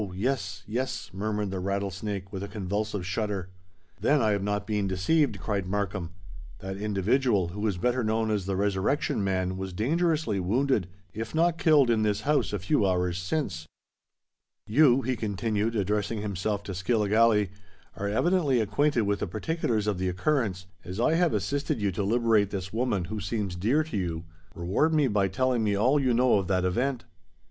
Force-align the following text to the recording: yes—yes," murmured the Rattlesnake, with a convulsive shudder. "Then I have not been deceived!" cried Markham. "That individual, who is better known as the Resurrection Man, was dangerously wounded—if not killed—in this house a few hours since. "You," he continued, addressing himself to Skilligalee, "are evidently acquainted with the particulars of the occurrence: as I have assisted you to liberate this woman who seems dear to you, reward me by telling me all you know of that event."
yes—yes," 0.15 1.11
murmured 1.13 1.51
the 1.51 1.59
Rattlesnake, 1.59 2.33
with 2.33 2.41
a 2.41 2.47
convulsive 2.47 3.05
shudder. 3.05 3.51
"Then 3.99 4.19
I 4.19 4.31
have 4.31 4.41
not 4.41 4.65
been 4.65 4.87
deceived!" 4.87 5.39
cried 5.39 5.67
Markham. 5.67 6.09
"That 6.57 6.75
individual, 6.75 7.49
who 7.49 7.67
is 7.67 7.77
better 7.77 8.03
known 8.03 8.31
as 8.31 8.47
the 8.47 8.55
Resurrection 8.55 9.23
Man, 9.23 9.57
was 9.57 9.73
dangerously 9.73 10.39
wounded—if 10.39 11.35
not 11.35 11.59
killed—in 11.59 12.01
this 12.01 12.21
house 12.21 12.51
a 12.51 12.57
few 12.57 12.83
hours 12.83 13.19
since. 13.19 13.67
"You," 14.65 15.03
he 15.03 15.15
continued, 15.15 15.75
addressing 15.75 16.21
himself 16.23 16.63
to 16.63 16.71
Skilligalee, 16.73 17.49
"are 17.95 18.09
evidently 18.09 18.59
acquainted 18.59 19.01
with 19.01 19.19
the 19.19 19.27
particulars 19.27 19.85
of 19.85 19.99
the 19.99 20.09
occurrence: 20.09 20.65
as 20.83 20.99
I 20.99 21.13
have 21.13 21.35
assisted 21.35 21.79
you 21.79 21.91
to 21.91 22.01
liberate 22.01 22.49
this 22.49 22.73
woman 22.73 23.05
who 23.05 23.19
seems 23.19 23.55
dear 23.55 23.83
to 23.83 23.95
you, 23.97 24.25
reward 24.55 24.95
me 24.95 25.07
by 25.07 25.27
telling 25.27 25.63
me 25.63 25.75
all 25.75 25.99
you 25.99 26.11
know 26.15 26.39
of 26.39 26.47
that 26.47 26.65
event." 26.65 27.05